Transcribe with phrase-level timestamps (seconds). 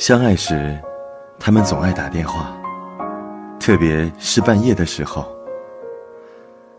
[0.00, 0.80] 相爱时，
[1.38, 2.58] 他们总爱打电话，
[3.60, 5.30] 特别是半夜的时候。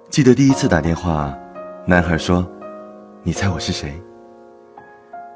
[0.09, 1.31] 记得第一次打电话，
[1.85, 2.43] 男孩说
[3.21, 3.93] ：“你猜我是谁？”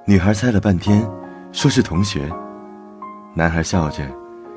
[0.03, 1.07] 女孩猜了半天，
[1.51, 2.27] 说是同学。
[3.35, 4.03] 男孩笑着，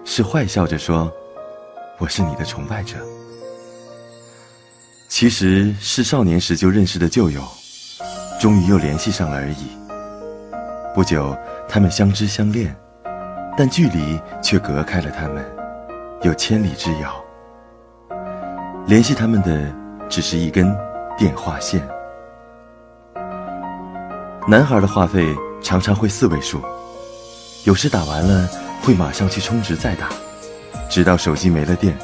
[0.07, 1.13] 是坏笑着说
[2.01, 2.97] ：“我是你的崇拜者。”
[5.07, 7.43] 其实是少年时就认识的旧友，
[8.41, 9.67] 终于又联系上了而已。
[10.95, 11.37] 不久，
[11.69, 12.75] 他们相知相恋。
[13.59, 15.45] 但距离却隔开了他们，
[16.23, 17.21] 有千里之遥。
[18.87, 19.75] 联系他们的
[20.09, 20.73] 只是一根
[21.19, 21.85] 电话线。
[24.47, 26.63] 男孩的话费常常会四位数，
[27.65, 28.49] 有时打完了
[28.81, 30.09] 会马上去充值再打，
[30.89, 31.99] 直到手机没了电。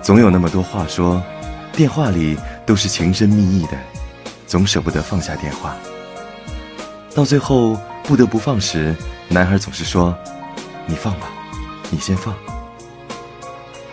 [0.00, 1.22] 总有那么多话说，
[1.74, 3.76] 电话里都是情深蜜意的，
[4.46, 5.76] 总舍不得放下电话。
[7.14, 8.94] 到最后不得不放时。
[9.28, 10.16] 男孩总是说
[10.86, 11.26] ：“你放吧，
[11.90, 12.32] 你先放。”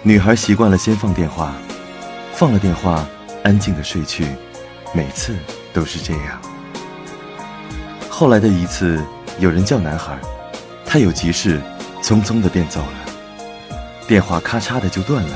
[0.04, 1.54] 女孩习惯了先放电话，
[2.34, 3.06] 放了电话，
[3.44, 4.28] 安静的睡去，
[4.94, 5.36] 每次
[5.74, 6.40] 都是这样。
[8.10, 9.04] 后来的一次，
[9.40, 10.16] 有人叫男孩，
[10.86, 11.60] 他有急事，
[12.02, 13.76] 匆匆的便走了，
[14.08, 15.36] 电话咔嚓的就断了。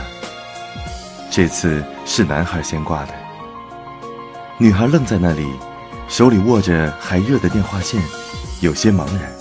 [1.32, 3.14] 这次是男孩先挂的，
[4.60, 5.48] 女孩愣在那里，
[6.08, 8.02] 手里握着还热的电话线，
[8.60, 9.32] 有些茫然。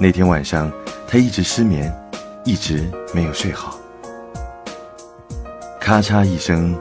[0.00, 0.72] 那天晚上，
[1.06, 1.94] 他一直失眠，
[2.44, 3.78] 一直没有睡好。
[5.80, 6.74] 咔嚓一声，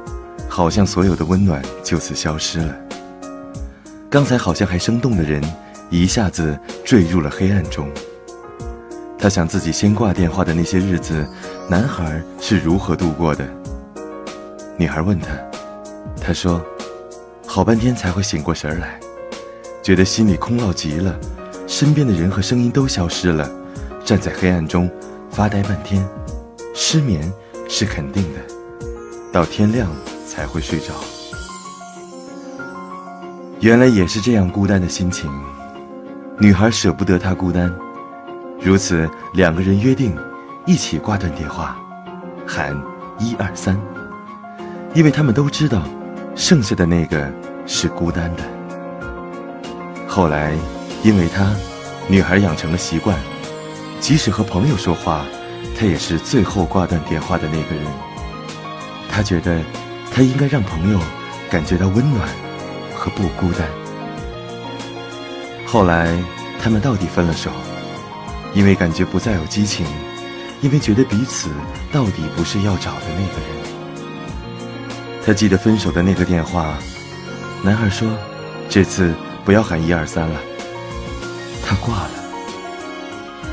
[0.48, 2.73] 好像所有的温暖就此消失了。
[4.10, 5.44] 刚才好像还生动的人，
[5.90, 7.90] 一下子坠入了黑暗中。
[9.20, 11.28] 他想自己先挂电话的那些日子，
[11.70, 13.45] 男孩是如何度过的？
[14.78, 15.28] 女孩问他，
[16.22, 16.62] 他说
[17.45, 19.00] ：“好半天才会醒过神来，
[19.84, 21.16] 觉得心里空落极了。”
[21.67, 23.50] 身边的人和声音都消失了，
[24.03, 24.89] 站在黑暗中
[25.30, 26.06] 发呆半天，
[26.76, 27.32] 失眠
[27.70, 28.39] 是肯定的，
[29.32, 29.89] 到天亮
[30.27, 30.94] 才会睡着。
[33.61, 35.32] 原来也是这样孤单的心情，
[36.38, 37.73] 女孩舍不得他孤单，
[38.60, 40.14] 如此两个人约定
[40.65, 41.77] 一起挂断电话，
[42.45, 42.77] 喊
[43.20, 43.80] 一二三，
[44.94, 45.82] 因为他们都知道，
[46.36, 47.32] 剩下的那个
[47.65, 48.44] 是孤单的。
[50.14, 50.56] 后来。
[51.04, 51.54] 因为他，
[52.08, 53.20] 女孩养成了习惯，
[54.00, 55.26] 即使和朋友说话，
[55.78, 57.86] 他也是最后挂断电话的那个人。
[59.10, 59.60] 他觉得，
[60.10, 61.00] 他应该让朋友
[61.52, 62.26] 感觉到温暖
[62.96, 63.68] 和不孤单。
[65.66, 66.18] 后来，
[66.58, 67.52] 他们到底分了手，
[68.54, 69.86] 因为感觉不再有激情，
[70.62, 71.50] 因为觉得彼此
[71.92, 73.50] 到底不是要找的那个人。
[75.26, 76.78] 他记得分手的那个电话，
[77.62, 78.08] 男孩说
[78.72, 80.39] ：“这次不要喊一二三了。”
[81.65, 82.11] 他挂了，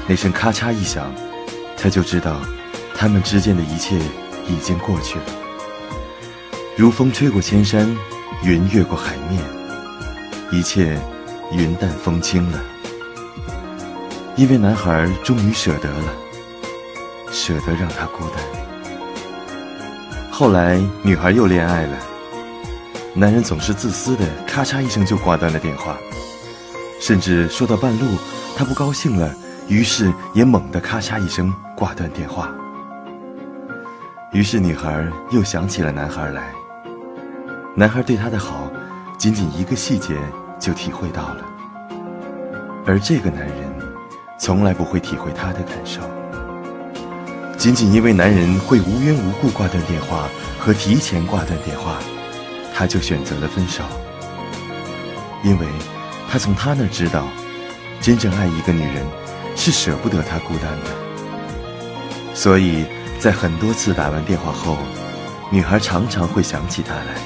[0.08, 1.12] 那声咔嚓一响，
[1.76, 2.40] 他就知道，
[2.94, 3.98] 他们之间的一切
[4.48, 5.24] 已经过去了。
[6.76, 7.96] 如风吹过千山，
[8.42, 9.42] 云越过海面，
[10.50, 10.98] 一切
[11.52, 12.60] 云淡风轻了。
[14.36, 16.12] 因为男孩终于舍得了，
[17.30, 18.42] 舍得让他孤单。
[20.30, 21.98] 后来女孩又恋爱了，
[23.20, 25.94] 男人总是自私的，咔嚓一声就挂断了电话。
[26.98, 28.16] 甚至说到半路，
[28.56, 29.30] 他不高兴了，
[29.68, 32.50] 于是也猛地咔嚓一声挂断电话。
[34.32, 36.50] 于是女孩又想起了男孩来。
[37.76, 38.72] 男孩对她的好，
[39.18, 40.16] 仅仅一个细节
[40.58, 41.44] 就体会到了，
[42.86, 43.54] 而这个男人
[44.38, 46.00] 从来不会体会她的感受。
[47.58, 50.26] 仅仅因为男人会无缘无故挂断电话
[50.58, 51.98] 和提前挂断电话，
[52.80, 53.84] 他就选择了分手，
[55.44, 55.66] 因为。
[56.30, 57.26] 他从他那知道，
[58.00, 59.04] 真正爱一个女人，
[59.54, 62.34] 是舍不得她孤单的。
[62.34, 62.86] 所以
[63.18, 64.78] 在很多次打完电话后，
[65.50, 67.20] 女孩常常会想起他来，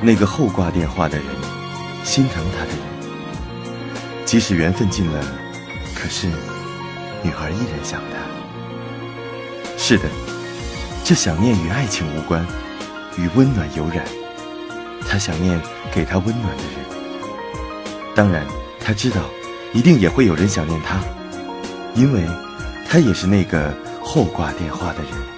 [0.00, 1.26] 那个后挂电话的人，
[2.04, 2.78] 心疼她的人。
[4.24, 5.20] 即使缘分尽了，
[5.96, 6.28] 可是
[7.22, 9.78] 女孩依然想他。
[9.78, 10.04] 是的，
[11.02, 12.46] 这想念与爱情无关，
[13.16, 14.04] 与温暖有染。
[15.08, 15.60] 他想念
[15.92, 16.72] 给他温暖的人。
[18.14, 18.46] 当然，
[18.80, 19.22] 他知道，
[19.72, 21.00] 一定也会有人想念他，
[21.94, 22.22] 因为，
[22.88, 25.33] 他也是那个后挂电话的人。